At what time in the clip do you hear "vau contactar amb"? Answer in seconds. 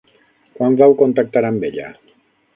0.79-1.69